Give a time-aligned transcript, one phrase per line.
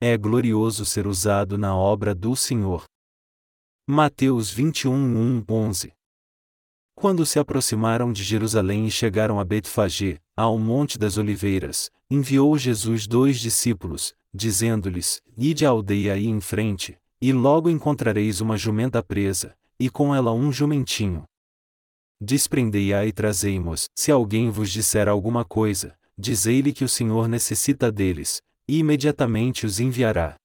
[0.00, 2.84] É glorioso ser usado na obra do Senhor.
[3.84, 5.92] Mateus 21, 1, 11
[6.94, 13.08] Quando se aproximaram de Jerusalém e chegaram a Betfagé, ao Monte das Oliveiras, enviou Jesus
[13.08, 19.52] dois discípulos, dizendo-lhes: Ide à aldeia aí em frente, e logo encontrareis uma jumenta presa,
[19.80, 21.24] e com ela um jumentinho.
[22.20, 23.86] Desprendei-a e trazei-mos.
[23.96, 29.80] Se alguém vos disser alguma coisa, dizei-lhe que o Senhor necessita deles, e imediatamente os
[29.80, 30.36] enviará.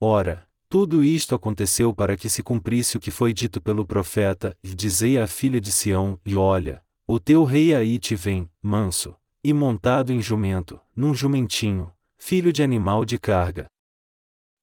[0.00, 5.18] Ora, tudo isto aconteceu para que se cumprisse o que foi dito pelo profeta: Dizei
[5.18, 10.12] à filha de Sião: E olha, o teu rei aí te vem, manso, e montado
[10.12, 13.66] em jumento, num jumentinho, filho de animal de carga.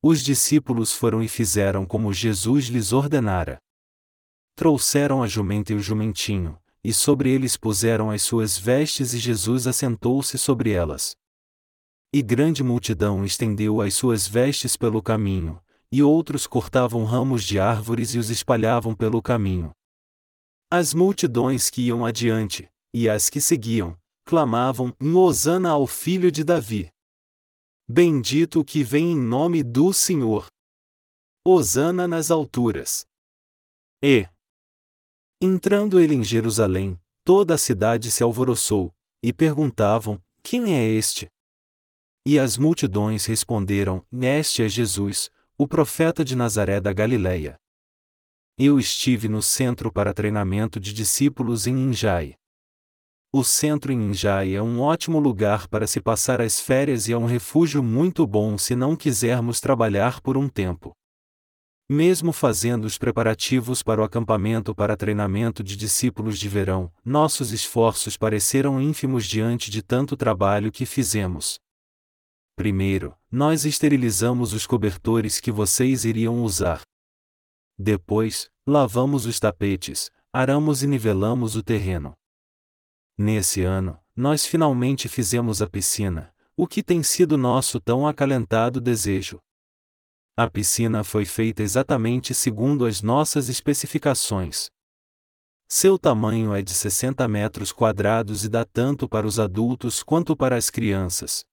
[0.01, 3.57] Os discípulos foram e fizeram como Jesus lhes ordenara.
[4.55, 9.65] Trouxeram a jumenta e o jumentinho, e sobre eles puseram as suas vestes e Jesus
[9.65, 11.15] assentou-se sobre elas.
[12.15, 15.59] E grande multidão estendeu as suas vestes pelo caminho,
[15.91, 19.71] e outros cortavam ramos de árvores e os espalhavam pelo caminho.
[20.71, 26.91] As multidões que iam adiante, e as que seguiam, clamavam: Hosana ao filho de Davi.
[27.89, 30.45] Bendito o que vem em nome do Senhor.
[31.43, 33.07] Hosana nas alturas.
[34.03, 34.27] E,
[35.41, 41.27] entrando ele em Jerusalém, toda a cidade se alvoroçou, e perguntavam: Quem é este?
[42.25, 47.57] E as multidões responderam: Este é Jesus, o profeta de Nazaré da Galileia.
[48.57, 52.35] Eu estive no centro para treinamento de discípulos em Injai.
[53.29, 57.17] O centro em Injai é um ótimo lugar para se passar as férias e é
[57.17, 60.93] um refúgio muito bom se não quisermos trabalhar por um tempo.
[61.89, 68.15] Mesmo fazendo os preparativos para o acampamento para treinamento de discípulos de verão, nossos esforços
[68.15, 71.59] pareceram ínfimos diante de tanto trabalho que fizemos.
[72.55, 76.81] Primeiro, nós esterilizamos os cobertores que vocês iriam usar.
[77.77, 82.13] Depois, lavamos os tapetes, aramos e nivelamos o terreno.
[83.17, 89.39] Nesse ano, nós finalmente fizemos a piscina, o que tem sido nosso tão acalentado desejo.
[90.37, 94.69] A piscina foi feita exatamente segundo as nossas especificações.
[95.67, 100.55] Seu tamanho é de 60 metros quadrados e dá tanto para os adultos quanto para
[100.55, 101.43] as crianças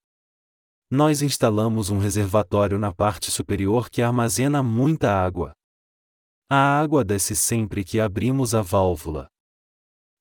[0.90, 5.54] nós instalamos um reservatório na parte superior que armazena muita água.
[6.48, 9.28] A água desce sempre que abrimos a válvula.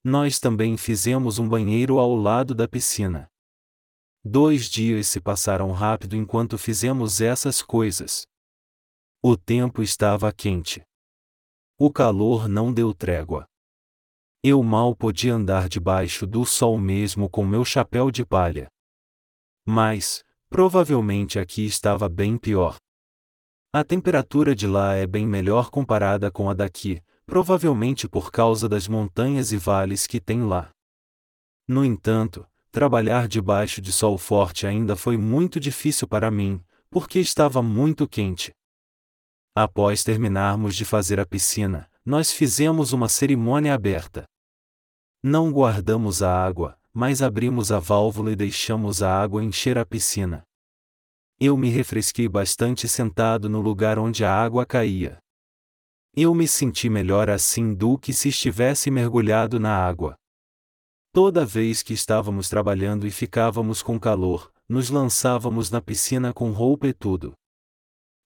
[0.04, 3.28] Nós também fizemos um banheiro ao lado da piscina.
[4.24, 8.28] Dois dias se passaram rápido enquanto fizemos essas coisas.
[9.24, 10.84] O tempo estava quente.
[11.80, 13.48] O calor não deu trégua.
[14.44, 18.70] Eu mal podia andar debaixo do sol mesmo com meu chapéu de palha.
[19.66, 22.76] Mas, Provavelmente aqui estava bem pior.
[23.72, 28.88] A temperatura de lá é bem melhor comparada com a daqui, provavelmente por causa das
[28.88, 30.72] montanhas e vales que tem lá.
[31.68, 37.62] No entanto, trabalhar debaixo de sol forte ainda foi muito difícil para mim, porque estava
[37.62, 38.52] muito quente.
[39.56, 44.26] Após terminarmos de fazer a piscina, nós fizemos uma cerimônia aberta.
[45.22, 50.44] Não guardamos a água, mas abrimos a válvula e deixamos a água encher a piscina.
[51.40, 55.18] Eu me refresquei bastante sentado no lugar onde a água caía.
[56.14, 60.16] Eu me senti melhor assim do que se estivesse mergulhado na água.
[61.14, 66.88] Toda vez que estávamos trabalhando e ficávamos com calor, nos lançávamos na piscina com roupa
[66.88, 67.34] e tudo.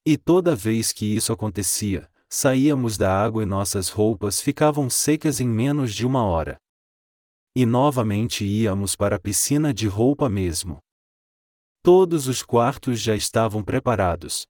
[0.06, 5.48] E toda vez que isso acontecia, saíamos da água e nossas roupas ficavam secas em
[5.48, 6.58] menos de uma hora.
[7.56, 10.80] E novamente íamos para a piscina de roupa mesmo.
[11.84, 14.48] Todos os quartos já estavam preparados.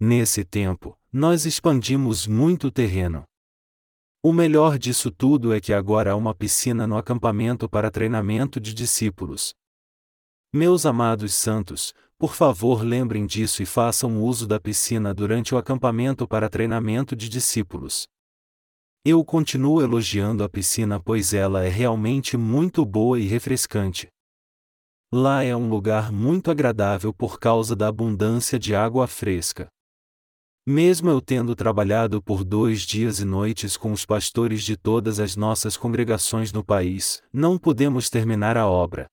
[0.00, 3.24] Nesse tempo, nós expandimos muito terreno.
[4.22, 8.72] O melhor disso tudo é que agora há uma piscina no acampamento para treinamento de
[8.72, 9.52] discípulos.
[10.52, 16.26] Meus amados santos, por favor lembrem disso e façam uso da piscina durante o acampamento
[16.26, 18.08] para treinamento de discípulos.
[19.04, 24.08] Eu continuo elogiando a piscina pois ela é realmente muito boa e refrescante.
[25.12, 29.68] Lá é um lugar muito agradável por causa da abundância de água fresca.
[30.66, 35.34] Mesmo eu tendo trabalhado por dois dias e noites com os pastores de todas as
[35.34, 39.06] nossas congregações no país, não podemos terminar a obra.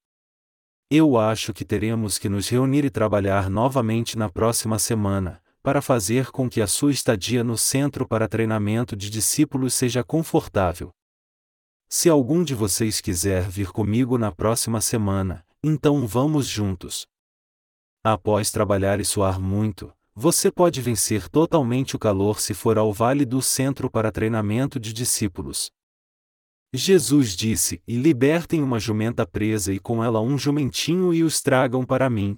[0.91, 6.29] Eu acho que teremos que nos reunir e trabalhar novamente na próxima semana, para fazer
[6.29, 10.91] com que a sua estadia no centro para treinamento de discípulos seja confortável.
[11.89, 17.07] Se algum de vocês quiser vir comigo na próxima semana, então vamos juntos.
[18.03, 23.25] Após trabalhar e suar muito, você pode vencer totalmente o calor se for ao Vale
[23.25, 25.71] do Centro para treinamento de discípulos.
[26.71, 31.83] Jesus disse: E libertem uma jumenta presa e com ela um jumentinho e os tragam
[31.83, 32.37] para mim.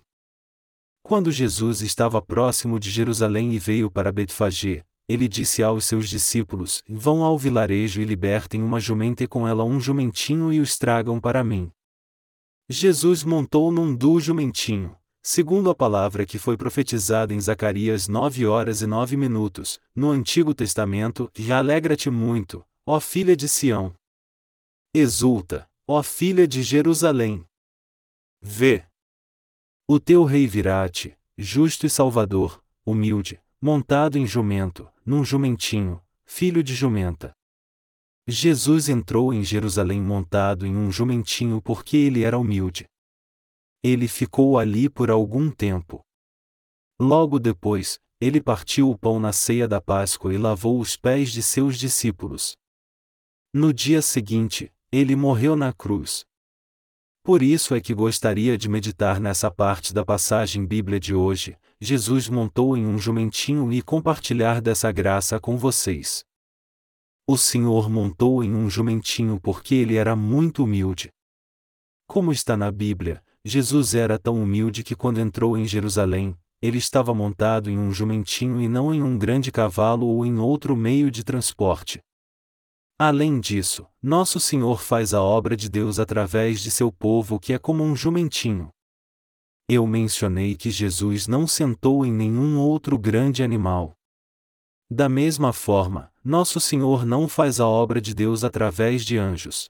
[1.08, 6.84] Quando Jesus estava próximo de Jerusalém e veio para Betfagé, ele disse aos seus discípulos:
[6.86, 11.18] Vão ao vilarejo e libertem uma jumenta e com ela um jumentinho e os tragam
[11.18, 11.72] para mim.
[12.68, 18.82] Jesus montou num du jumentinho, segundo a palavra que foi profetizada em Zacarias 9 horas
[18.82, 23.96] e 9 minutos, no Antigo Testamento, e alegra-te muito, ó filha de Sião.
[24.94, 27.46] Exulta, ó filha de Jerusalém.
[28.42, 28.87] Vê.
[29.90, 36.76] O teu rei virá-te, justo e salvador, humilde, montado em jumento, num jumentinho, filho de
[36.76, 37.34] jumenta.
[38.28, 42.86] Jesus entrou em Jerusalém montado em um jumentinho porque ele era humilde.
[43.82, 46.02] Ele ficou ali por algum tempo.
[47.00, 51.42] Logo depois, ele partiu o pão na ceia da Páscoa e lavou os pés de
[51.42, 52.58] seus discípulos.
[53.54, 56.26] No dia seguinte, ele morreu na cruz.
[57.28, 62.30] Por isso é que gostaria de meditar nessa parte da passagem Bíblia de hoje, Jesus
[62.30, 66.24] montou em um jumentinho e compartilhar dessa graça com vocês.
[67.28, 71.10] O Senhor montou em um jumentinho porque ele era muito humilde.
[72.08, 77.14] Como está na Bíblia, Jesus era tão humilde que quando entrou em Jerusalém, ele estava
[77.14, 81.26] montado em um jumentinho e não em um grande cavalo ou em outro meio de
[81.26, 82.00] transporte.
[83.00, 87.60] Além disso, nosso Senhor faz a obra de Deus através de seu povo que é
[87.60, 88.72] como um jumentinho.
[89.70, 93.94] Eu mencionei que Jesus não sentou em nenhum outro grande animal.
[94.90, 99.70] Da mesma forma, nosso Senhor não faz a obra de Deus através de anjos.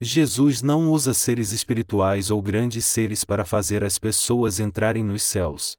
[0.00, 5.76] Jesus não usa seres espirituais ou grandes seres para fazer as pessoas entrarem nos céus.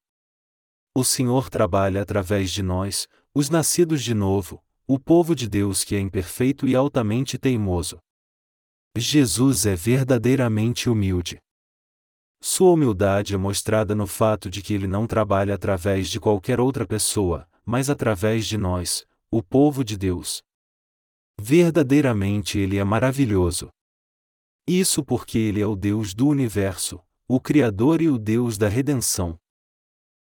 [0.96, 4.62] O Senhor trabalha através de nós, os nascidos de novo,
[4.94, 7.98] o povo de Deus que é imperfeito e altamente teimoso.
[8.96, 11.40] Jesus é verdadeiramente humilde.
[12.40, 16.86] Sua humildade é mostrada no fato de que ele não trabalha através de qualquer outra
[16.86, 20.44] pessoa, mas através de nós, o povo de Deus.
[21.42, 23.70] Verdadeiramente ele é maravilhoso.
[24.68, 29.40] Isso porque ele é o Deus do universo, o Criador e o Deus da redenção.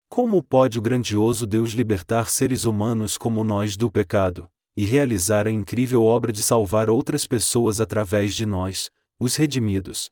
[0.10, 5.52] Como pode o grandioso Deus libertar seres humanos como nós do pecado, e realizar a
[5.52, 10.12] incrível obra de salvar outras pessoas através de nós, os redimidos?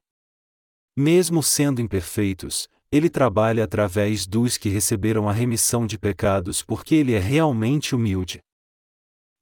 [0.97, 7.13] Mesmo sendo imperfeitos, ele trabalha através dos que receberam a remissão de pecados porque ele
[7.13, 8.41] é realmente humilde.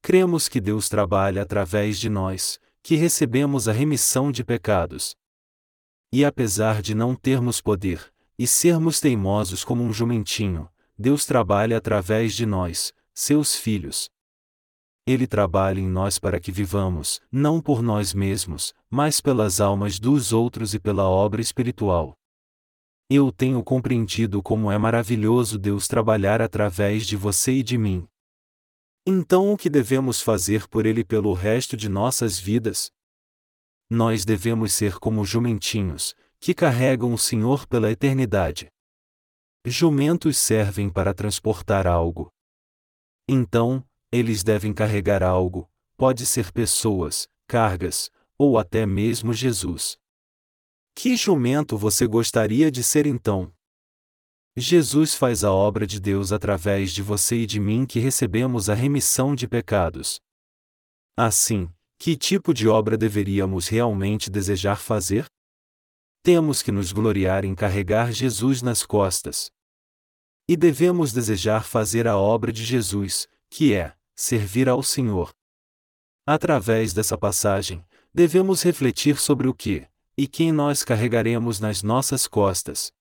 [0.02, 5.16] Cremos que Deus trabalha através de nós, que recebemos a remissão de pecados.
[6.12, 10.68] E apesar de não termos poder, e sermos teimosos como um jumentinho,
[10.98, 14.10] Deus trabalha através de nós, seus filhos.
[15.06, 20.32] Ele trabalha em nós para que vivamos, não por nós mesmos, mas pelas almas dos
[20.32, 22.14] outros e pela obra espiritual.
[23.10, 28.08] Eu tenho compreendido como é maravilhoso Deus trabalhar através de você e de mim.
[29.06, 32.90] Então, o que devemos fazer por Ele pelo resto de nossas vidas?
[33.90, 38.68] Nós devemos ser como jumentinhos, que carregam o Senhor pela eternidade.
[39.66, 42.30] Jumentos servem para transportar algo.
[43.28, 49.98] Então, eles devem carregar algo, pode ser pessoas, cargas, ou até mesmo Jesus.
[50.94, 53.52] Que jumento você gostaria de ser então?
[54.56, 58.74] Jesus faz a obra de Deus através de você e de mim que recebemos a
[58.74, 60.20] remissão de pecados.
[61.16, 61.68] Assim,
[61.98, 65.26] que tipo de obra deveríamos realmente desejar fazer?
[66.22, 69.50] Temos que nos gloriar em carregar Jesus nas costas.
[70.48, 75.30] E devemos desejar fazer a obra de Jesus, que é servir ao Senhor.
[76.26, 82.92] Através dessa passagem, devemos refletir sobre o que e quem nós carregaremos nas nossas costas.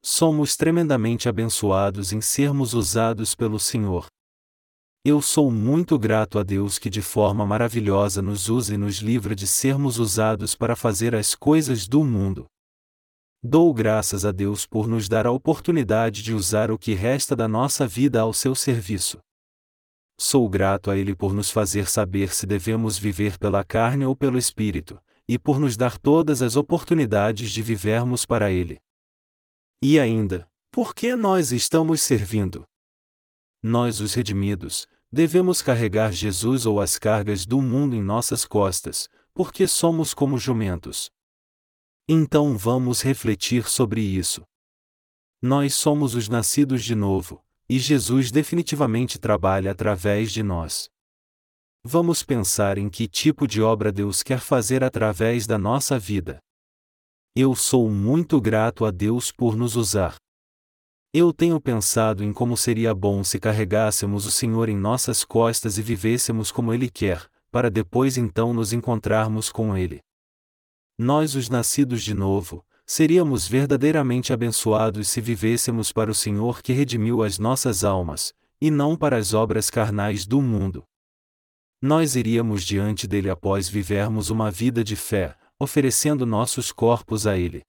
[0.00, 4.06] Somos tremendamente abençoados em sermos usados pelo Senhor.
[5.04, 9.34] Eu sou muito grato a Deus que de forma maravilhosa nos usa e nos livra
[9.34, 12.46] de sermos usados para fazer as coisas do mundo.
[13.42, 17.48] Dou graças a Deus por nos dar a oportunidade de usar o que resta da
[17.48, 19.18] nossa vida ao seu serviço.
[20.18, 24.38] Sou grato a Ele por nos fazer saber se devemos viver pela carne ou pelo
[24.38, 28.80] Espírito, e por nos dar todas as oportunidades de vivermos para Ele.
[29.82, 32.64] E ainda, por que nós estamos servindo?
[33.62, 39.66] Nós, os redimidos, devemos carregar Jesus ou as cargas do mundo em nossas costas, porque
[39.66, 41.10] somos como jumentos.
[42.08, 44.42] Então vamos refletir sobre isso.
[45.40, 50.90] Nós somos os nascidos de novo, e Jesus definitivamente trabalha através de nós.
[51.82, 56.38] Vamos pensar em que tipo de obra Deus quer fazer através da nossa vida.
[57.34, 60.16] Eu sou muito grato a Deus por nos usar.
[61.14, 65.82] Eu tenho pensado em como seria bom se carregássemos o Senhor em nossas costas e
[65.82, 70.02] vivêssemos como Ele quer, para depois então nos encontrarmos com Ele.
[70.98, 77.22] Nós, os nascidos de novo, seríamos verdadeiramente abençoados se vivêssemos para o Senhor que redimiu
[77.22, 80.84] as nossas almas, e não para as obras carnais do mundo.
[81.80, 87.62] Nós iríamos diante dele após vivermos uma vida de fé, oferecendo nossos corpos a ele.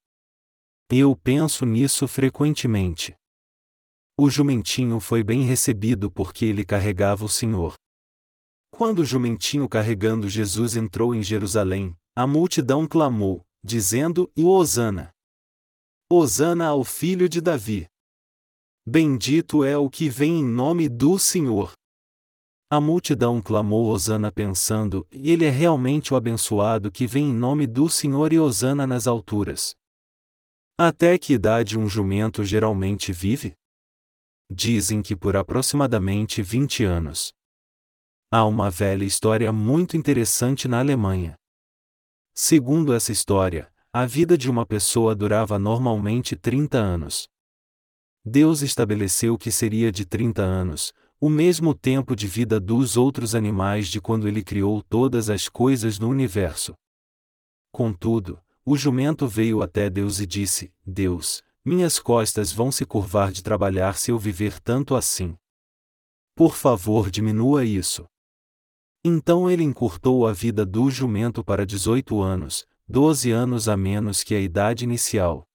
[0.90, 3.16] Eu penso nisso frequentemente.
[4.16, 7.74] O jumentinho foi bem recebido porque ele carregava o Senhor.
[8.70, 15.12] Quando o jumentinho carregando Jesus entrou em Jerusalém, a multidão clamou, dizendo: E Hosana!
[16.12, 17.88] Hosana ao filho de Davi!
[18.86, 21.72] Bendito é o que vem em nome do Senhor!
[22.70, 27.88] A multidão clamou Hosana pensando: ele é realmente o abençoado que vem em nome do
[27.88, 29.76] Senhor e Hosana nas alturas.
[30.76, 33.54] Até que idade um jumento geralmente vive?
[34.52, 37.32] Dizem que por aproximadamente 20 anos.
[38.32, 41.36] Há uma velha história muito interessante na Alemanha.
[42.36, 47.30] Segundo essa história, a vida de uma pessoa durava normalmente 30 anos.
[48.26, 53.88] Deus estabeleceu que seria de 30 anos, o mesmo tempo de vida dos outros animais
[53.88, 56.74] de quando ele criou todas as coisas no universo.
[57.72, 63.44] Contudo, o jumento veio até Deus e disse: Deus, minhas costas vão se curvar de
[63.44, 65.38] trabalhar se eu viver tanto assim.
[66.36, 68.06] Por favor, diminua isso.
[69.06, 74.34] Então ele encurtou a vida do jumento para 18 anos, 12 anos a menos que
[74.34, 75.46] a idade inicial.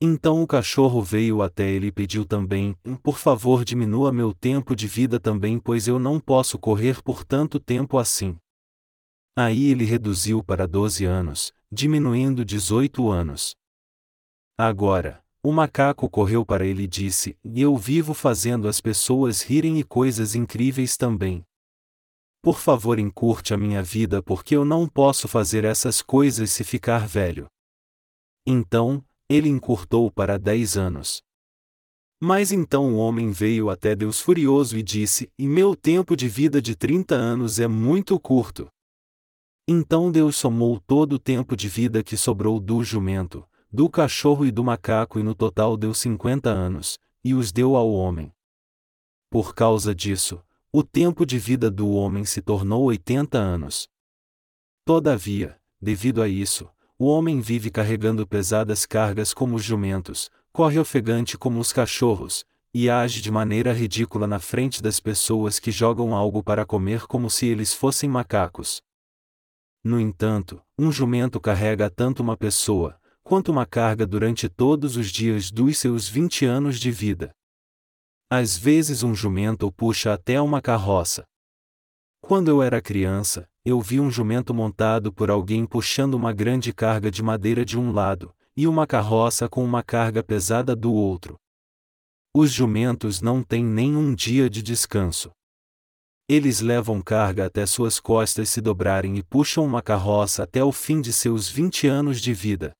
[0.00, 4.86] Então o cachorro veio até ele e pediu também: Por favor, diminua meu tempo de
[4.86, 8.36] vida também, pois eu não posso correr por tanto tempo assim.
[9.36, 13.56] Aí ele reduziu para 12 anos, diminuindo 18 anos.
[14.56, 19.84] Agora, o macaco correu para ele e disse: Eu vivo fazendo as pessoas rirem e
[19.84, 21.44] coisas incríveis também.
[22.42, 27.06] Por favor, encurte a minha vida porque eu não posso fazer essas coisas se ficar
[27.06, 27.46] velho.
[28.44, 31.22] Então, ele encurtou para dez anos.
[32.20, 36.60] Mas então o homem veio até Deus furioso e disse: E meu tempo de vida
[36.60, 38.68] de trinta anos é muito curto.
[39.68, 44.50] Então Deus somou todo o tempo de vida que sobrou do jumento, do cachorro e
[44.50, 48.32] do macaco e no total deu cinquenta anos, e os deu ao homem.
[49.30, 50.42] Por causa disso,
[50.74, 53.90] o tempo de vida do homem se tornou 80 anos.
[54.86, 56.66] Todavia, devido a isso,
[56.98, 62.88] o homem vive carregando pesadas cargas como os jumentos, corre ofegante como os cachorros, e
[62.88, 67.46] age de maneira ridícula na frente das pessoas que jogam algo para comer como se
[67.46, 68.80] eles fossem macacos.
[69.84, 75.50] No entanto, um jumento carrega tanto uma pessoa, quanto uma carga durante todos os dias
[75.50, 77.30] dos seus 20 anos de vida.
[78.34, 81.22] Às vezes um jumento puxa até uma carroça.
[82.22, 87.10] Quando eu era criança, eu vi um jumento montado por alguém puxando uma grande carga
[87.10, 91.36] de madeira de um lado, e uma carroça com uma carga pesada do outro.
[92.34, 95.30] Os jumentos não têm nem um dia de descanso.
[96.26, 101.02] Eles levam carga até suas costas se dobrarem e puxam uma carroça até o fim
[101.02, 102.72] de seus 20 anos de vida.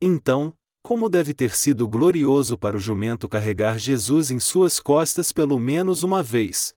[0.00, 0.54] Então,
[0.86, 6.04] como deve ter sido glorioso para o jumento carregar Jesus em suas costas pelo menos
[6.04, 6.76] uma vez.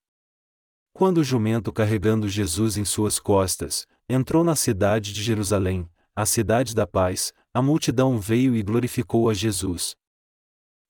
[0.92, 6.74] Quando o jumento carregando Jesus em suas costas, entrou na cidade de Jerusalém, a cidade
[6.74, 9.96] da paz, a multidão veio e glorificou a Jesus.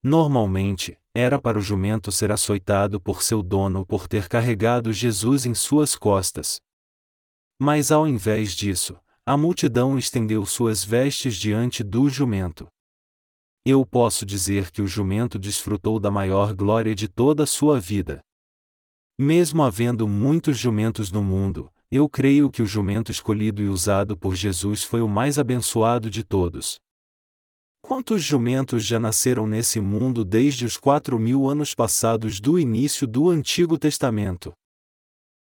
[0.01, 5.53] Normalmente, era para o jumento ser açoitado por seu dono por ter carregado Jesus em
[5.53, 6.61] suas costas.
[7.59, 12.65] Mas ao invés disso, a multidão estendeu suas vestes diante do jumento
[13.69, 18.21] eu posso dizer que o jumento desfrutou da maior glória de toda a sua vida.
[19.17, 24.35] Mesmo havendo muitos jumentos no mundo, eu creio que o jumento escolhido e usado por
[24.35, 26.79] Jesus foi o mais abençoado de todos.
[27.81, 33.29] Quantos jumentos já nasceram nesse mundo desde os quatro mil anos passados do início do
[33.29, 34.53] Antigo Testamento?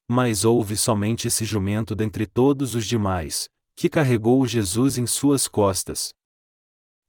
[0.08, 6.12] Mas houve somente esse jumento dentre todos os demais, que carregou Jesus em suas costas.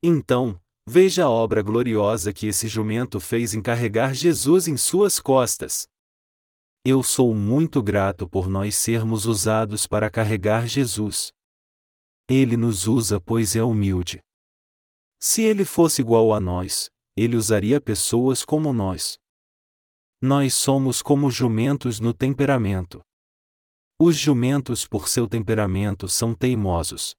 [0.02, 0.60] Então,
[0.90, 5.86] Veja a obra gloriosa que esse jumento fez em carregar Jesus em suas costas.
[6.86, 11.34] Eu sou muito grato por nós sermos usados para carregar Jesus.
[12.30, 14.22] Ele nos usa pois é humilde.
[15.20, 19.18] Se ele fosse igual a nós, ele usaria pessoas como nós.
[20.22, 23.02] Nós somos como jumentos no temperamento.
[24.00, 27.14] Os jumentos, por seu temperamento, são teimosos.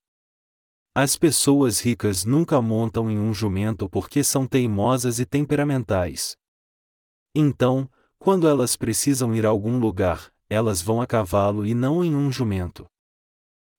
[1.00, 6.36] As pessoas ricas nunca montam em um jumento porque são teimosas e temperamentais.
[7.32, 7.88] Então,
[8.18, 12.32] quando elas precisam ir a algum lugar, elas vão a cavalo e não em um
[12.32, 12.84] jumento.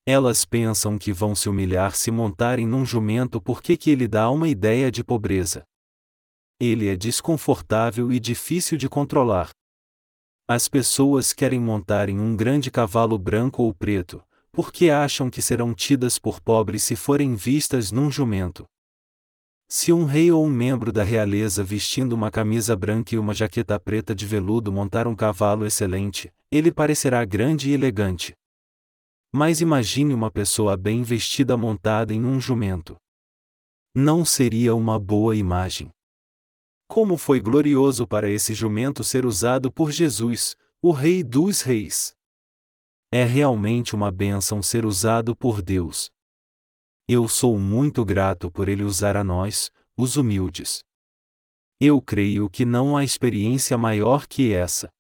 [0.06, 4.48] Elas pensam que vão se humilhar se montarem num jumento porque que ele dá uma
[4.48, 5.66] ideia de pobreza.
[6.58, 9.50] Ele é desconfortável e difícil de controlar.
[10.48, 15.74] As pessoas querem montar em um grande cavalo branco ou preto, porque acham que serão
[15.74, 18.66] tidas por pobres se forem vistas num jumento.
[19.68, 23.80] Se um rei ou um membro da realeza vestindo uma camisa branca e uma jaqueta
[23.80, 28.34] preta de veludo montar um cavalo excelente, ele parecerá grande e elegante.
[29.32, 32.98] Mas imagine uma pessoa bem vestida montada em um jumento.
[33.94, 35.92] Não seria uma boa imagem.
[36.88, 42.16] Como foi glorioso para esse jumento ser usado por Jesus, o Rei dos Reis.
[43.12, 46.12] É realmente uma bênção ser usado por Deus.
[47.08, 50.84] Eu sou muito grato por Ele usar a nós, os humildes.
[51.80, 54.92] Eu creio que não há experiência maior que essa.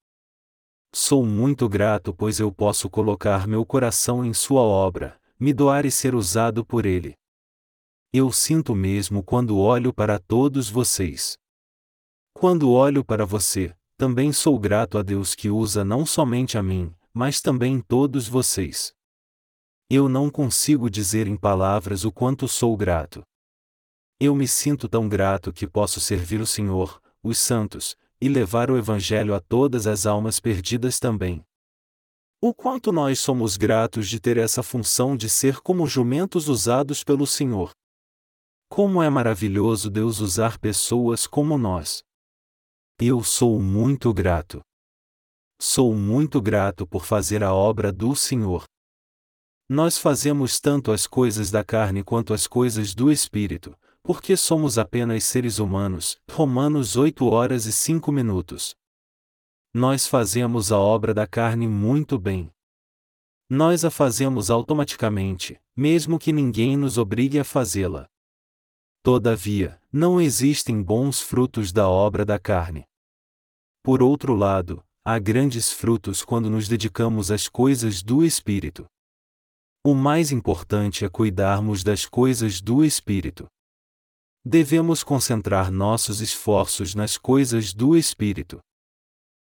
[0.92, 5.92] Sou muito grato pois eu posso colocar meu coração em Sua obra, me doar e
[5.92, 7.14] ser usado por Ele.
[8.12, 11.38] Eu sinto mesmo quando olho para todos vocês.
[12.34, 16.92] Quando olho para você, também sou grato a Deus que usa não somente a mim,
[17.14, 18.94] mas também todos vocês.
[19.90, 23.24] Eu não consigo dizer em palavras o quanto sou grato.
[24.20, 28.78] Eu me sinto tão grato que posso servir o Senhor, os santos, e levar o
[28.78, 31.44] Evangelho a todas as almas perdidas também.
[32.42, 37.26] O quanto nós somos gratos de ter essa função de ser como jumentos usados pelo
[37.26, 37.72] Senhor.
[38.70, 42.04] Como é maravilhoso Deus usar pessoas como nós.
[43.02, 44.62] Eu sou muito grato.
[45.62, 48.64] Sou muito grato por fazer a obra do Senhor.
[49.68, 55.26] Nós fazemos tanto as coisas da carne quanto as coisas do Espírito, porque somos apenas
[55.26, 56.18] seres humanos.
[56.32, 58.74] Romanos 8 horas e 5 minutos.
[59.74, 62.50] Nós fazemos a obra da carne muito bem.
[63.50, 68.08] Nós a fazemos automaticamente, mesmo que ninguém nos obrigue a fazê-la.
[69.04, 72.86] Todavia, não existem bons frutos da obra da carne.
[73.84, 78.86] Por outro lado, há grandes frutos quando nos dedicamos às coisas do Espírito.
[79.84, 83.48] O mais importante é cuidarmos das coisas do Espírito.
[84.46, 88.60] Devemos concentrar nossos esforços nas coisas do Espírito.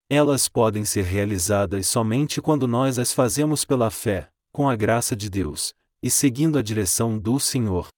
[0.09, 5.29] Elas podem ser realizadas somente quando nós as fazemos pela fé, com a graça de
[5.29, 7.88] Deus, e seguindo a direção do Senhor.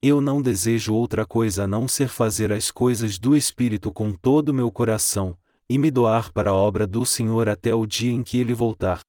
[0.00, 4.50] Eu não desejo outra coisa a não ser fazer as coisas do Espírito com todo
[4.50, 5.36] o meu coração,
[5.68, 9.00] e me doar para a obra do Senhor até o dia em que ele voltar.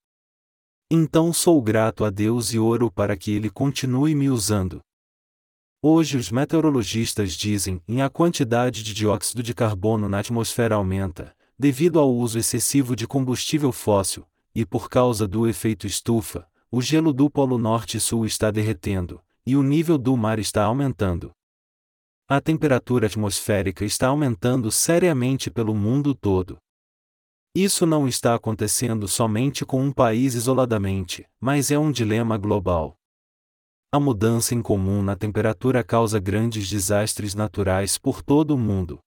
[0.92, 4.82] Então sou grato a Deus e oro para que ele continue me usando.
[5.82, 12.00] Hoje os meteorologistas dizem que a quantidade de dióxido de carbono na atmosfera aumenta, devido
[12.00, 17.30] ao uso excessivo de combustível fóssil, e por causa do efeito estufa, o gelo do
[17.30, 21.32] Polo Norte e Sul está derretendo, e o nível do mar está aumentando.
[22.32, 26.60] A temperatura atmosférica está aumentando seriamente pelo mundo todo.
[27.56, 32.96] Isso não está acontecendo somente com um país isoladamente, mas é um dilema global.
[33.92, 39.00] A mudança incomum na temperatura causa grandes desastres naturais por todo o mundo.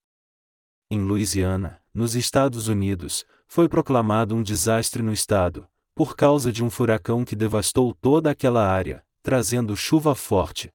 [0.90, 6.68] Em Louisiana, nos Estados Unidos, foi proclamado um desastre no estado, por causa de um
[6.68, 10.72] furacão que devastou toda aquela área, trazendo chuva forte.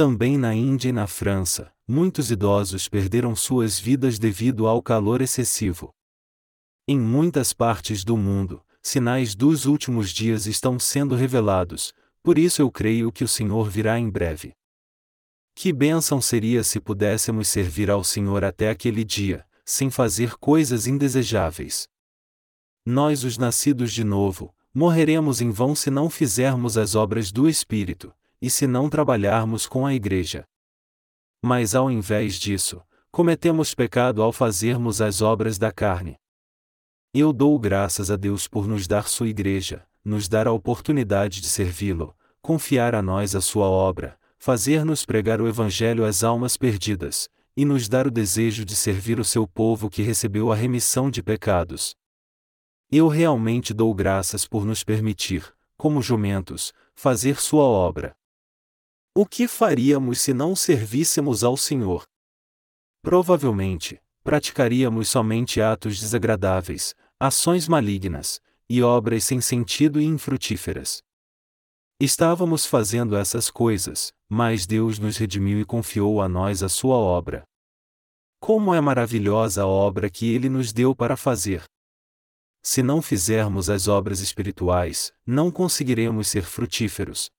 [0.00, 5.94] Também na Índia e na França, muitos idosos perderam suas vidas devido ao calor excessivo.
[6.88, 12.70] Em muitas partes do mundo, sinais dos últimos dias estão sendo revelados, por isso eu
[12.70, 14.54] creio que o Senhor virá em breve.
[15.54, 21.86] Que bênção seria se pudéssemos servir ao Senhor até aquele dia, sem fazer coisas indesejáveis.
[22.86, 28.14] Nós, os nascidos de novo, morreremos em vão se não fizermos as obras do Espírito,
[28.40, 30.44] e se não trabalharmos com a Igreja.
[31.42, 36.16] Mas ao invés disso, cometemos pecado ao fazermos as obras da carne.
[37.12, 41.48] Eu dou graças a Deus por nos dar sua Igreja, nos dar a oportunidade de
[41.48, 47.64] servi-lo, confiar a nós a sua obra, fazer-nos pregar o Evangelho às almas perdidas, e
[47.64, 51.94] nos dar o desejo de servir o seu povo que recebeu a remissão de pecados.
[52.90, 58.14] Eu realmente dou graças por nos permitir, como jumentos, fazer sua obra.
[59.14, 62.04] O que faríamos se não servíssemos ao Senhor?
[63.02, 71.02] provavelmente, praticaríamos somente atos desagradáveis, ações malignas, e obras sem sentido e infrutíferas.
[71.98, 77.42] Estávamos fazendo essas coisas, mas Deus nos redimiu e confiou a nós a sua obra.
[78.38, 81.64] Como é maravilhosa a obra que Ele nos deu para fazer!
[82.62, 87.30] Se não fizermos as obras espirituais, não conseguiremos ser frutíferos.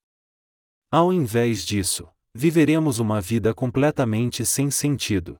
[0.93, 5.37] Ao invés disso, viveremos uma vida completamente sem sentido.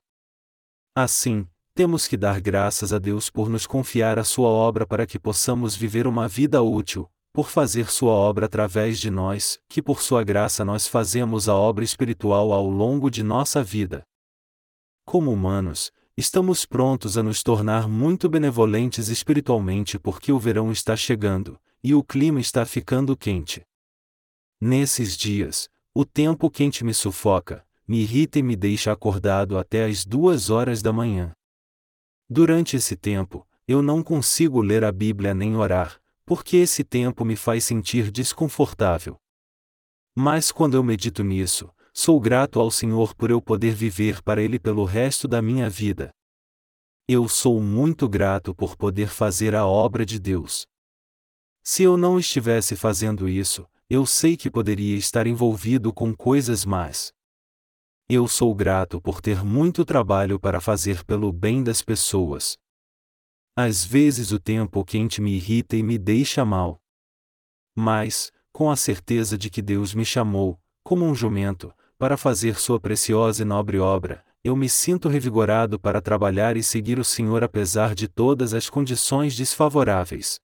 [0.96, 5.18] Assim, temos que dar graças a Deus por nos confiar a Sua obra para que
[5.18, 10.24] possamos viver uma vida útil, por fazer Sua obra através de nós, que por Sua
[10.24, 14.04] graça nós fazemos a obra espiritual ao longo de nossa vida.
[15.04, 21.60] Como humanos, estamos prontos a nos tornar muito benevolentes espiritualmente porque o verão está chegando,
[21.84, 23.62] e o clima está ficando quente.
[24.64, 30.04] Nesses dias, o tempo quente me sufoca, me irrita e me deixa acordado até as
[30.04, 31.32] duas horas da manhã.
[32.30, 37.34] Durante esse tempo, eu não consigo ler a Bíblia nem orar, porque esse tempo me
[37.34, 39.16] faz sentir desconfortável.
[40.14, 44.60] Mas quando eu medito nisso, sou grato ao Senhor por eu poder viver para Ele
[44.60, 46.14] pelo resto da minha vida.
[47.08, 50.68] Eu sou muito grato por poder fazer a obra de Deus.
[51.64, 57.12] Se eu não estivesse fazendo isso, eu sei que poderia estar envolvido com coisas más.
[58.08, 62.58] Eu sou grato por ter muito trabalho para fazer pelo bem das pessoas.
[63.56, 66.80] Às vezes o tempo quente me irrita e me deixa mal.
[67.74, 72.80] Mas, com a certeza de que Deus me chamou, como um jumento, para fazer sua
[72.80, 77.94] preciosa e nobre obra, eu me sinto revigorado para trabalhar e seguir o Senhor apesar
[77.94, 80.40] de todas as condições desfavoráveis.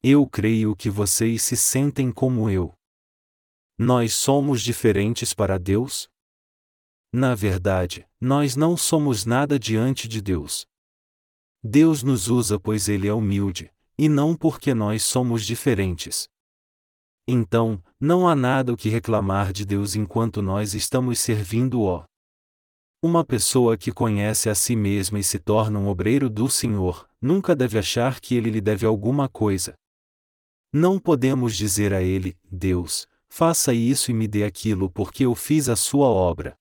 [0.00, 2.72] Eu creio que vocês se sentem como eu.
[3.76, 6.08] Nós somos diferentes para Deus?
[7.12, 10.64] Na verdade, nós não somos nada diante de Deus.
[11.64, 16.28] Deus nos usa pois Ele é humilde, e não porque nós somos diferentes.
[17.26, 22.04] Então, não há nada o que reclamar de Deus enquanto nós estamos servindo-o.
[23.02, 27.56] Uma pessoa que conhece a si mesma e se torna um obreiro do Senhor, nunca
[27.56, 29.74] deve achar que ele lhe deve alguma coisa.
[30.72, 35.68] Não podemos dizer a ele, Deus, faça isso e me dê aquilo porque eu fiz
[35.68, 36.54] a sua obra.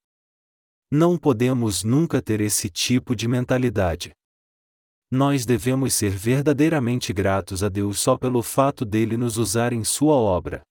[0.90, 4.14] Não podemos nunca ter esse tipo de mentalidade.
[5.12, 10.16] Nós devemos ser verdadeiramente gratos a Deus só pelo fato dele nos usar em Sua
[10.16, 10.62] obra.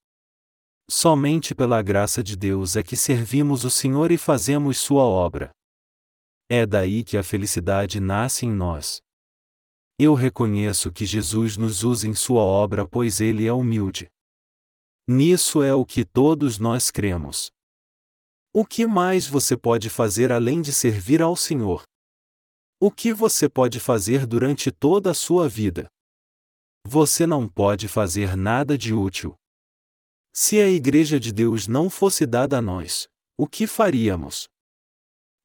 [0.90, 5.50] Somente pela graça de Deus é que servimos o Senhor e fazemos Sua obra.
[6.48, 9.00] É daí que a felicidade nasce em nós.
[9.98, 14.10] Eu reconheço que Jesus nos usa em Sua obra pois Ele é humilde.
[15.08, 17.50] Nisso é o que todos nós cremos.
[18.52, 21.82] O que mais você pode fazer além de servir ao Senhor?
[22.78, 25.88] O que você pode fazer durante toda a sua vida?
[26.86, 29.34] Você não pode fazer nada de útil.
[30.34, 34.46] Se a Igreja de Deus não fosse dada a nós, o que faríamos?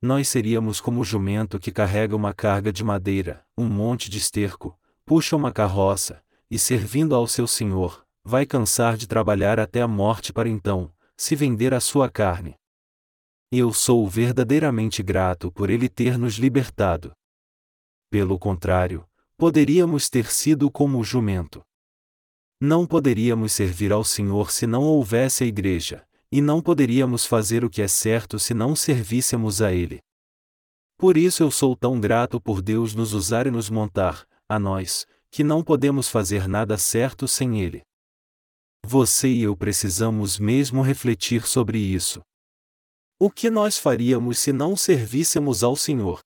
[0.01, 4.75] Nós seríamos como o jumento que carrega uma carga de madeira, um monte de esterco,
[5.05, 10.33] puxa uma carroça, e servindo ao seu senhor, vai cansar de trabalhar até a morte
[10.33, 12.55] para então, se vender a sua carne.
[13.51, 17.11] Eu sou verdadeiramente grato por ele ter nos libertado.
[18.09, 21.61] Pelo contrário, poderíamos ter sido como o jumento.
[22.59, 27.69] Não poderíamos servir ao Senhor se não houvesse a igreja, e não poderíamos fazer o
[27.69, 29.99] que é certo se não servíssemos a Ele.
[30.97, 35.05] Por isso eu sou tão grato por Deus nos usar e nos montar, a nós,
[35.29, 37.81] que não podemos fazer nada certo sem Ele.
[38.85, 42.21] Você e eu precisamos mesmo refletir sobre isso.
[43.19, 46.21] O que nós faríamos se não servíssemos ao Senhor?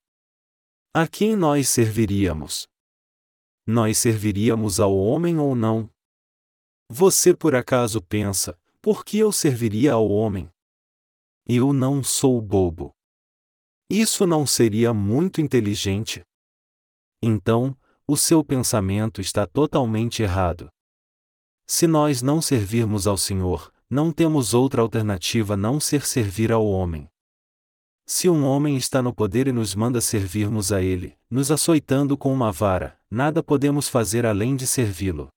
[0.94, 2.66] A quem nós serviríamos?
[3.66, 5.90] Nós serviríamos ao homem ou não?
[6.88, 10.48] Você por acaso pensa, por que eu serviria ao homem?
[11.44, 12.92] Eu não sou bobo.
[13.90, 16.22] Isso não seria muito inteligente?
[17.20, 20.68] Então, o seu pensamento está totalmente errado.
[21.66, 27.08] Se nós não servirmos ao Senhor, não temos outra alternativa não ser servir ao homem.
[28.06, 32.32] Se um homem está no poder e nos manda servirmos a ele, nos açoitando com
[32.32, 35.28] uma vara, nada podemos fazer além de servi-lo.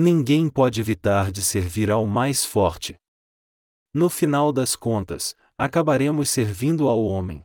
[0.00, 2.96] Ninguém pode evitar de servir ao mais forte.
[3.92, 7.44] No final das contas, acabaremos servindo ao homem.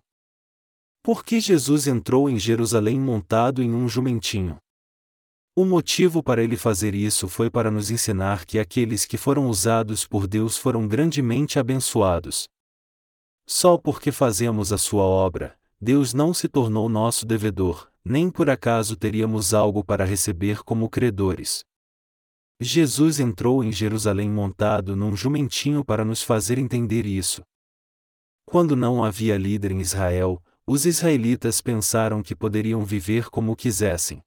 [1.01, 4.57] Por que Jesus entrou em Jerusalém montado em um jumentinho?
[5.55, 10.05] O motivo para ele fazer isso foi para nos ensinar que aqueles que foram usados
[10.05, 12.47] por Deus foram grandemente abençoados,
[13.45, 18.95] só porque fazemos a sua obra, Deus não se tornou nosso devedor, nem por acaso
[18.95, 21.65] teríamos algo para receber como credores.
[22.63, 27.43] Jesus entrou em Jerusalém montado num jumentinho para nos fazer entender isso.
[28.45, 34.23] Quando não havia líder em Israel, os israelitas pensaram que poderiam viver como quisessem.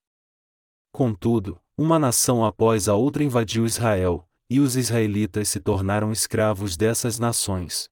[0.93, 7.19] Contudo, uma nação após a outra invadiu Israel, e os israelitas se tornaram escravos dessas
[7.19, 7.89] nações.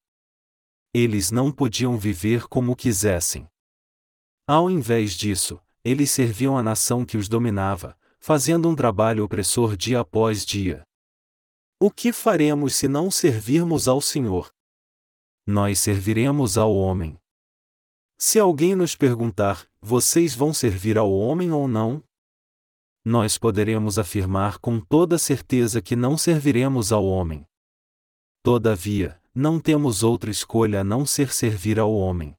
[0.93, 3.49] Eles não podiam viver como quisessem.
[4.47, 10.01] Ao invés disso, eles serviam a nação que os dominava, fazendo um trabalho opressor dia
[10.01, 10.83] após dia.
[11.79, 14.51] O que faremos se não servirmos ao Senhor?
[15.47, 17.19] Nós serviremos ao homem.
[18.17, 22.03] Se alguém nos perguntar, vocês vão servir ao homem ou não?
[23.05, 27.47] Nós poderemos afirmar com toda certeza que não serviremos ao homem.
[28.43, 32.35] Todavia, não temos outra escolha a não ser servir ao homem.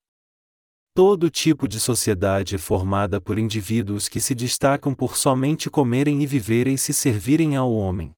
[0.96, 6.26] Todo tipo de sociedade é formada por indivíduos que se destacam por somente comerem e
[6.26, 8.16] viverem e se servirem ao homem.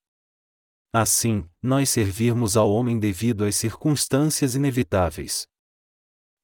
[0.94, 5.48] Assim, nós servirmos ao homem devido às circunstâncias inevitáveis.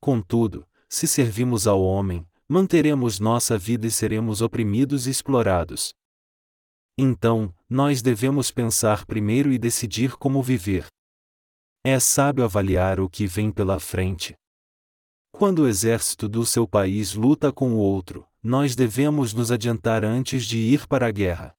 [0.01, 5.93] Contudo, se servimos ao homem, manteremos nossa vida e seremos oprimidos e explorados.
[6.97, 10.87] Então, nós devemos pensar primeiro e decidir como viver.
[11.83, 14.33] É sábio avaliar o que vem pela frente.
[15.35, 20.45] Quando o exército do seu país luta com o outro, nós devemos nos adiantar antes
[20.45, 21.55] de ir para a guerra.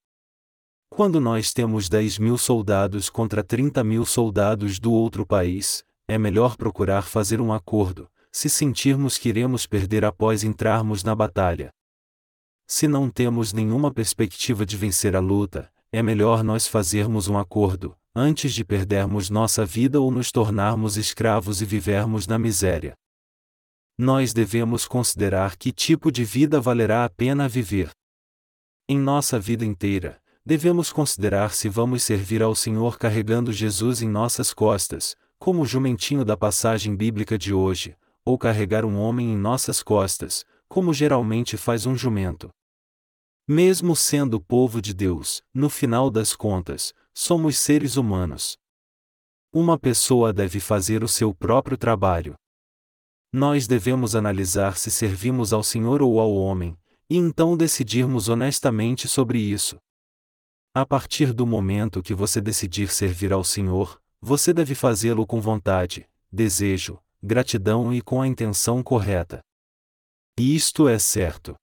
[0.88, 6.56] Quando nós temos 10 mil soldados contra 30 mil soldados do outro país, é melhor
[6.56, 11.70] procurar fazer um acordo, se sentirmos que iremos perder após entrarmos na batalha.
[12.68, 17.96] Se não temos nenhuma perspectiva de vencer a luta, é melhor nós fazermos um acordo,
[18.14, 22.96] antes de perdermos nossa vida ou nos tornarmos escravos e vivermos na miséria
[23.96, 27.90] nós devemos considerar que tipo de vida valerá a pena viver.
[28.88, 34.52] Em nossa vida inteira, devemos considerar se vamos servir ao Senhor carregando Jesus em nossas
[34.52, 39.80] costas, como o jumentinho da passagem bíblica de hoje, ou carregar um homem em nossas
[39.80, 42.50] costas, como geralmente faz um jumento.
[43.46, 48.59] Mesmo sendo povo de Deus, no final das contas, somos seres humanos.
[49.52, 52.35] Uma pessoa deve fazer o seu próprio trabalho
[53.35, 56.79] nós devemos analisar se servimos ao Senhor ou ao homem,
[57.11, 59.77] e então decidirmos honestamente sobre isso.
[60.73, 66.09] A partir do momento que você decidir servir ao Senhor, você deve fazê-lo com vontade,
[66.31, 69.40] desejo, gratidão e com a intenção correta.
[70.38, 71.57] E isto é certo.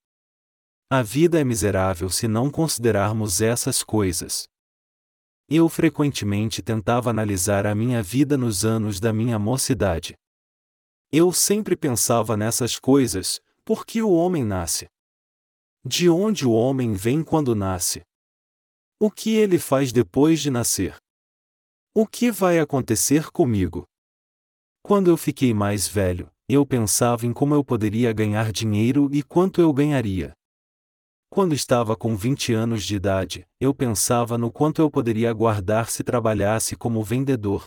[0.89, 4.43] A vida é miserável se não considerarmos essas coisas.
[5.49, 10.15] Eu frequentemente tentava analisar a minha vida nos anos da minha mocidade.
[11.13, 14.87] Eu sempre pensava nessas coisas, por que o homem nasce?
[15.83, 18.01] De onde o homem vem quando nasce?
[18.97, 20.95] O que ele faz depois de nascer?
[21.93, 23.83] O que vai acontecer comigo?
[24.81, 29.59] Quando eu fiquei mais velho, eu pensava em como eu poderia ganhar dinheiro e quanto
[29.59, 30.31] eu ganharia.
[31.29, 36.05] Quando estava com 20 anos de idade, eu pensava no quanto eu poderia guardar se
[36.05, 37.65] trabalhasse como vendedor.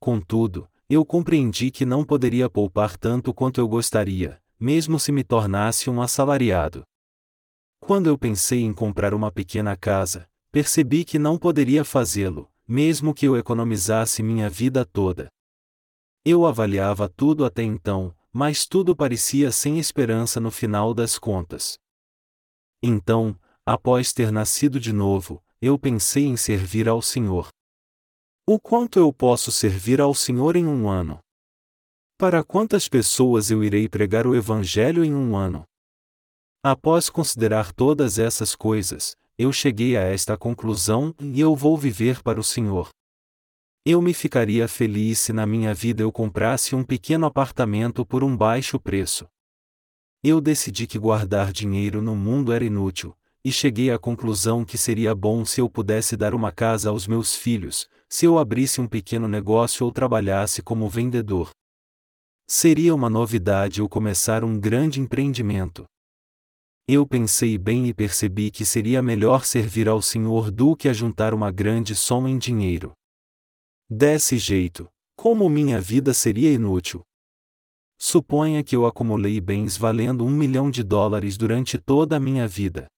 [0.00, 5.88] Contudo, eu compreendi que não poderia poupar tanto quanto eu gostaria, mesmo se me tornasse
[5.88, 6.82] um assalariado.
[7.78, 13.24] Quando eu pensei em comprar uma pequena casa, percebi que não poderia fazê-lo, mesmo que
[13.24, 15.28] eu economizasse minha vida toda.
[16.24, 21.78] Eu avaliava tudo até então, mas tudo parecia sem esperança no final das contas.
[22.82, 27.48] Então, após ter nascido de novo, eu pensei em servir ao Senhor.
[28.46, 31.20] O quanto eu posso servir ao Senhor em um ano?
[32.18, 35.64] Para quantas pessoas eu irei pregar o Evangelho em um ano?
[36.62, 42.40] Após considerar todas essas coisas, eu cheguei a esta conclusão e eu vou viver para
[42.40, 42.88] o Senhor.
[43.84, 48.36] Eu me ficaria feliz se na minha vida eu comprasse um pequeno apartamento por um
[48.36, 49.26] baixo preço.
[50.22, 55.14] Eu decidi que guardar dinheiro no mundo era inútil, e cheguei à conclusão que seria
[55.14, 59.28] bom se eu pudesse dar uma casa aos meus filhos, se eu abrisse um pequeno
[59.28, 61.50] negócio ou trabalhasse como vendedor.
[62.48, 65.84] Seria uma novidade eu começar um grande empreendimento.
[66.88, 71.52] Eu pensei bem e percebi que seria melhor servir ao Senhor do que ajuntar uma
[71.52, 72.92] grande soma em dinheiro.
[73.88, 77.02] Desse jeito, como minha vida seria inútil?
[77.96, 82.88] Suponha que eu acumulei bens valendo um milhão de dólares durante toda a minha vida.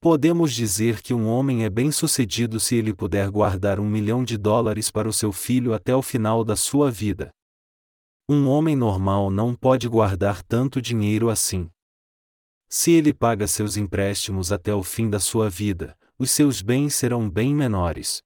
[0.00, 4.90] Podemos dizer que um homem é bem-sucedido se ele puder guardar um milhão de dólares
[4.90, 7.30] para o seu filho até o final da sua vida.
[8.28, 11.70] Um homem normal não pode guardar tanto dinheiro assim.
[12.68, 17.30] Se ele paga seus empréstimos até o fim da sua vida, os seus bens serão
[17.30, 18.22] bem menores.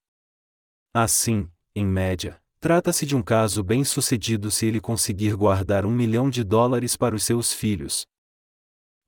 [0.92, 6.28] Assim, em média, trata-se de um caso bem sucedido se ele conseguir guardar um milhão
[6.30, 8.06] de dólares para os seus filhos.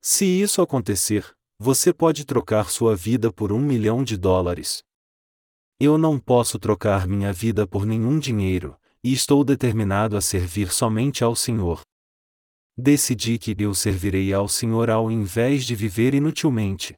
[0.01, 4.83] Se isso acontecer, você pode trocar sua vida por um milhão de dólares.
[5.79, 11.22] Eu não posso trocar minha vida por nenhum dinheiro, e estou determinado a servir somente
[11.22, 11.81] ao Senhor.
[12.77, 16.96] Decidi que eu servirei ao Senhor ao invés de viver inutilmente.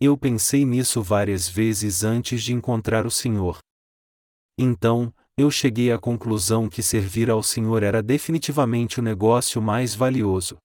[0.00, 3.58] Eu pensei nisso várias vezes antes de encontrar o Senhor.
[4.58, 10.58] Então, eu cheguei à conclusão que servir ao Senhor era definitivamente o negócio mais valioso.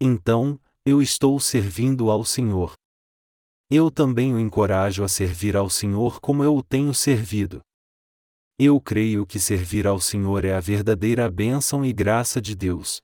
[0.00, 2.74] Então, eu estou servindo ao Senhor.
[3.70, 7.62] Eu também o encorajo a servir ao Senhor como eu o tenho servido.
[8.58, 13.00] Eu creio que servir ao Senhor é a verdadeira bênção e graça de Deus.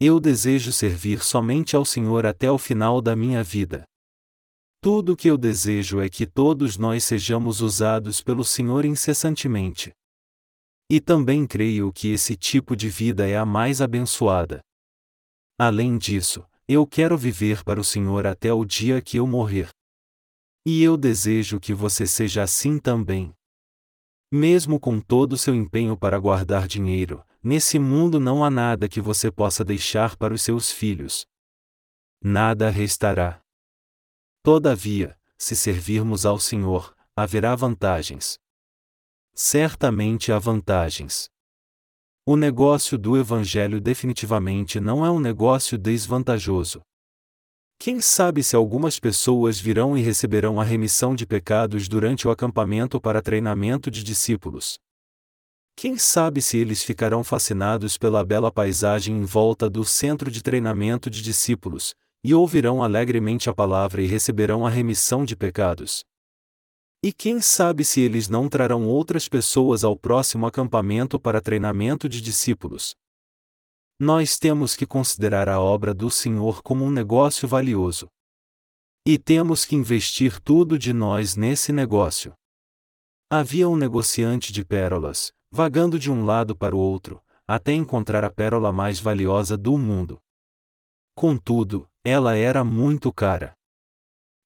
[0.00, 3.84] Eu desejo servir somente ao Senhor até o final da minha vida.
[4.80, 9.92] Tudo o que eu desejo é que todos nós sejamos usados pelo Senhor incessantemente.
[10.88, 14.62] E também creio que esse tipo de vida é a mais abençoada.
[15.58, 19.70] Além disso, eu quero viver para o Senhor até o dia que eu morrer.
[20.64, 23.34] E eu desejo que você seja assim também.
[24.30, 29.00] Mesmo com todo o seu empenho para guardar dinheiro, nesse mundo não há nada que
[29.00, 31.26] você possa deixar para os seus filhos.
[32.22, 33.42] Nada restará.
[34.40, 38.38] Todavia, se servirmos ao Senhor, haverá vantagens.
[39.34, 41.28] Certamente há vantagens.
[42.32, 46.80] O negócio do Evangelho definitivamente não é um negócio desvantajoso.
[47.76, 53.00] Quem sabe se algumas pessoas virão e receberão a remissão de pecados durante o acampamento
[53.00, 54.78] para treinamento de discípulos?
[55.74, 61.10] Quem sabe se eles ficarão fascinados pela bela paisagem em volta do centro de treinamento
[61.10, 66.04] de discípulos, e ouvirão alegremente a palavra e receberão a remissão de pecados?
[67.02, 72.20] E quem sabe se eles não trarão outras pessoas ao próximo acampamento para treinamento de
[72.20, 72.94] discípulos?
[73.98, 78.06] Nós temos que considerar a obra do Senhor como um negócio valioso.
[79.06, 82.34] E temos que investir tudo de nós nesse negócio.
[83.30, 88.30] Havia um negociante de pérolas, vagando de um lado para o outro, até encontrar a
[88.30, 90.20] pérola mais valiosa do mundo.
[91.14, 93.56] Contudo, ela era muito cara.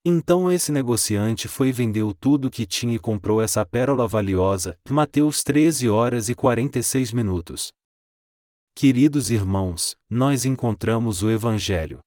[0.07, 4.79] Então esse negociante foi e vendeu tudo que tinha e comprou essa pérola valiosa.
[4.91, 7.73] Mateus 13 horas e 46 minutos.
[8.75, 12.01] Queridos irmãos, nós encontramos o Evangelho.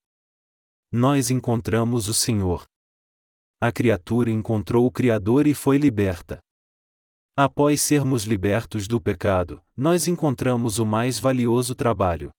[0.92, 2.68] Nós encontramos o Senhor.
[3.60, 6.38] A criatura encontrou o Criador e foi liberta.
[7.36, 12.30] Após sermos libertos do pecado, nós encontramos o mais valioso trabalho.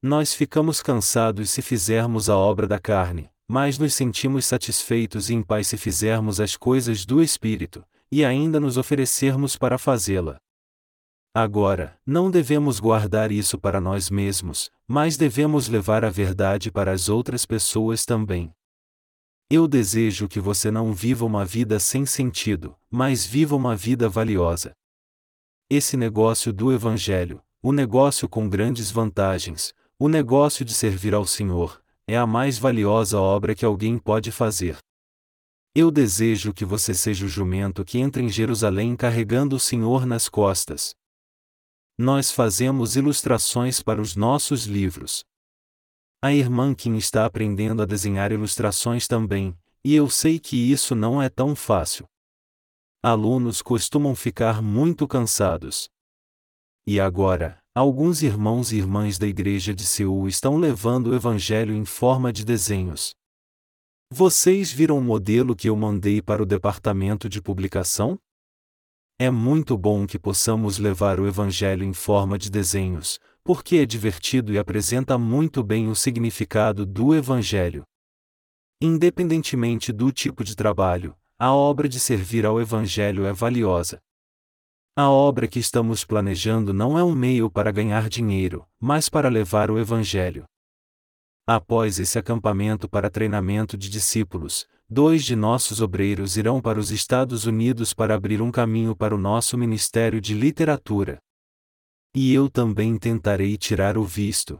[0.00, 5.42] Nós ficamos cansados se fizermos a obra da carne, mas nos sentimos satisfeitos e em
[5.42, 10.38] paz se fizermos as coisas do Espírito, e ainda nos oferecermos para fazê-la.
[11.34, 17.08] Agora, não devemos guardar isso para nós mesmos, mas devemos levar a verdade para as
[17.08, 18.52] outras pessoas também.
[19.50, 24.70] Eu desejo que você não viva uma vida sem sentido, mas viva uma vida valiosa.
[25.68, 31.82] Esse negócio do Evangelho, o negócio com grandes vantagens, o negócio de servir ao Senhor,
[32.10, 34.76] é a mais valiosa obra que alguém pode fazer.
[35.72, 40.28] Eu desejo que você seja o jumento que entra em Jerusalém carregando o Senhor nas
[40.28, 40.92] costas.
[41.96, 45.22] Nós fazemos ilustrações para os nossos livros.
[46.20, 51.22] A irmã Kim está aprendendo a desenhar ilustrações também, e eu sei que isso não
[51.22, 52.06] é tão fácil.
[53.00, 55.88] Alunos costumam ficar muito cansados.
[56.84, 61.86] E agora, alguns irmãos e irmãs da igreja de Seul estão levando o evangelho em
[61.86, 63.14] forma de desenhos.
[64.12, 68.18] Vocês viram o modelo que eu mandei para o departamento de publicação?
[69.18, 74.52] É muito bom que possamos levar o evangelho em forma de desenhos, porque é divertido
[74.52, 77.84] e apresenta muito bem o significado do evangelho.
[78.78, 84.02] Independentemente do tipo de trabalho, a obra de servir ao evangelho é valiosa.
[85.00, 89.70] A obra que estamos planejando não é um meio para ganhar dinheiro, mas para levar
[89.70, 90.44] o Evangelho.
[91.46, 97.46] Após esse acampamento para treinamento de discípulos, dois de nossos obreiros irão para os Estados
[97.46, 101.18] Unidos para abrir um caminho para o nosso Ministério de Literatura.
[102.14, 104.58] E eu também tentarei tirar o visto.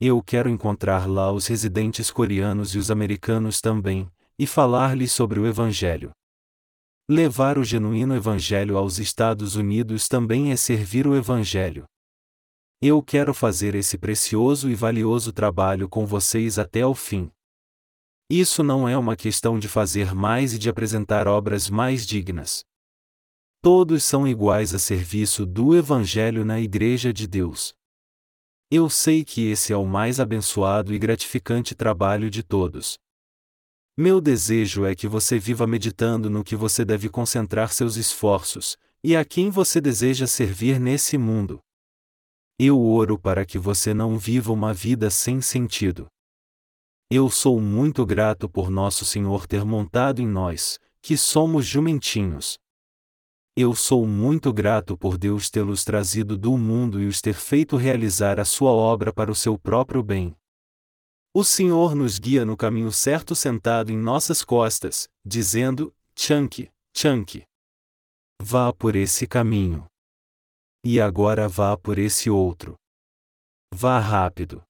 [0.00, 5.46] Eu quero encontrar lá os residentes coreanos e os americanos também, e falar-lhes sobre o
[5.46, 6.12] Evangelho.
[7.06, 11.84] Levar o genuíno Evangelho aos Estados Unidos também é servir o Evangelho.
[12.80, 17.30] Eu quero fazer esse precioso e valioso trabalho com vocês até o fim.
[18.30, 22.64] Isso não é uma questão de fazer mais e de apresentar obras mais dignas.
[23.60, 27.74] Todos são iguais a serviço do Evangelho na Igreja de Deus.
[28.70, 32.98] Eu sei que esse é o mais abençoado e gratificante trabalho de todos.
[33.96, 39.14] Meu desejo é que você viva meditando no que você deve concentrar seus esforços, e
[39.14, 41.60] a quem você deseja servir nesse mundo.
[42.58, 46.08] Eu oro para que você não viva uma vida sem sentido.
[47.08, 52.58] Eu sou muito grato por Nosso Senhor ter montado em nós, que somos jumentinhos.
[53.56, 58.40] Eu sou muito grato por Deus tê-los trazido do mundo e os ter feito realizar
[58.40, 60.34] a sua obra para o seu próprio bem.
[61.36, 67.44] O Senhor nos guia no caminho certo sentado em nossas costas, dizendo: Chunk, Chunk.
[68.40, 69.84] Vá por esse caminho.
[70.84, 72.76] E agora vá por esse outro.
[73.74, 74.62] Vá rápido.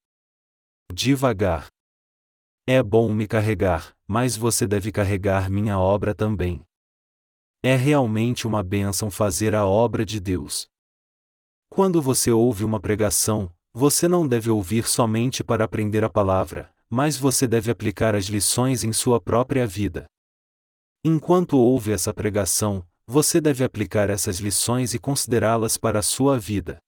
[0.91, 1.69] Devagar.
[2.67, 6.65] É bom me carregar, mas você deve carregar minha obra também.
[7.63, 10.67] É realmente uma bênção fazer a obra de Deus.
[11.69, 17.17] Quando você ouve uma pregação, você não deve ouvir somente para aprender a palavra, mas
[17.17, 20.07] você deve aplicar as lições em sua própria vida.
[21.05, 26.79] Enquanto ouve essa pregação, você deve aplicar essas lições e considerá-las para a sua vida.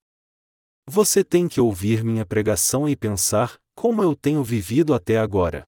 [0.88, 5.64] Você tem que ouvir minha pregação e pensar: como eu tenho vivido até agora?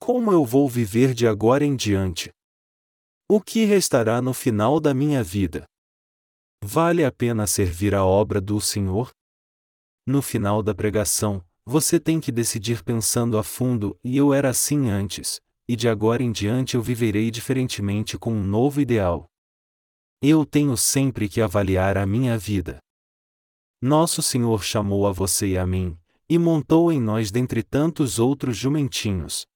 [0.00, 2.30] Como eu vou viver de agora em diante?
[3.28, 5.64] O que restará no final da minha vida?
[6.64, 9.10] Vale a pena servir a obra do Senhor?
[10.06, 14.90] No final da pregação, você tem que decidir pensando a fundo: e eu era assim
[14.90, 19.26] antes, e de agora em diante eu viverei diferentemente com um novo ideal.
[20.22, 22.78] Eu tenho sempre que avaliar a minha vida.
[23.80, 25.98] Nosso Senhor chamou a você e a mim,
[26.28, 29.46] e montou em nós dentre tantos outros jumentinhos.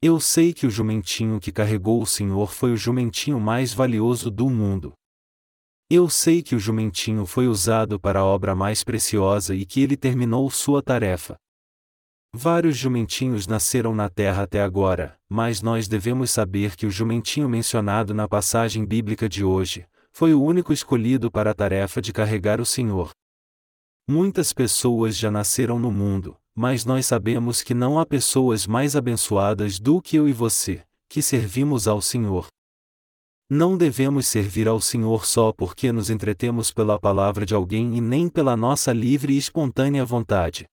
[0.00, 4.50] Eu sei que o jumentinho que carregou o Senhor foi o jumentinho mais valioso do
[4.50, 4.92] mundo.
[5.94, 9.94] Eu sei que o jumentinho foi usado para a obra mais preciosa e que ele
[9.94, 11.36] terminou sua tarefa.
[12.34, 18.14] Vários jumentinhos nasceram na terra até agora, mas nós devemos saber que o jumentinho mencionado
[18.14, 22.64] na passagem bíblica de hoje, foi o único escolhido para a tarefa de carregar o
[22.64, 23.10] Senhor.
[24.08, 29.78] Muitas pessoas já nasceram no mundo, mas nós sabemos que não há pessoas mais abençoadas
[29.78, 32.46] do que eu e você, que servimos ao Senhor.
[33.54, 38.26] Não devemos servir ao Senhor só porque nos entretemos pela palavra de alguém e nem
[38.26, 40.64] pela nossa livre e espontânea vontade.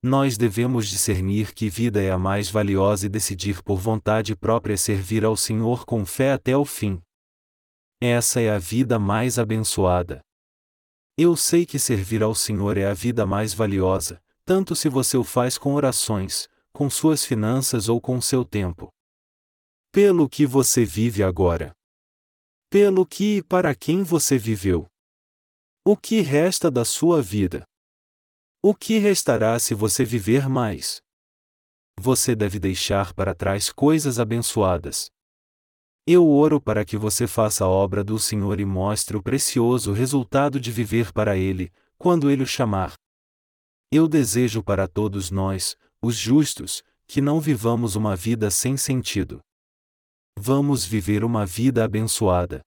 [0.00, 5.24] Nós devemos discernir que vida é a mais valiosa e decidir por vontade própria servir
[5.24, 7.02] ao Senhor com fé até o fim.
[8.00, 10.20] Essa é a vida mais abençoada.
[11.18, 15.24] Eu sei que servir ao Senhor é a vida mais valiosa, tanto se você o
[15.24, 18.92] faz com orações, com suas finanças ou com seu tempo.
[19.90, 21.74] Pelo que você vive agora
[22.70, 24.86] pelo que e para quem você viveu.
[25.84, 27.64] O que resta da sua vida?
[28.62, 31.00] O que restará se você viver mais?
[31.98, 35.10] Você deve deixar para trás coisas abençoadas.
[36.06, 40.60] Eu oro para que você faça a obra do Senhor e mostre o precioso resultado
[40.60, 42.94] de viver para Ele, quando Ele o chamar.
[43.90, 49.40] Eu desejo para todos nós, os justos, que não vivamos uma vida sem sentido.
[50.42, 52.62] Vamos viver uma vida abençoada.